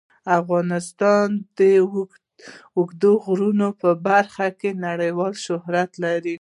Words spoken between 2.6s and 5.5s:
اوږده غرونه په برخه کې نړیوال